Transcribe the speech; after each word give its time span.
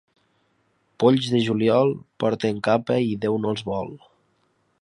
Polls 1.03 1.27
de 1.33 1.43
juliol, 1.49 1.93
porten 2.25 2.65
capa 2.71 3.01
i 3.13 3.17
Déu 3.27 3.41
no 3.45 3.53
els 3.55 3.67
vol. 3.73 3.97